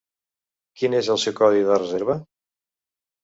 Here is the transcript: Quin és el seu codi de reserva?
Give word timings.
Quin 0.79 0.95
és 0.99 1.09
el 1.15 1.19
seu 1.25 1.35
codi 1.41 1.61
de 1.67 1.77
reserva? 1.81 2.17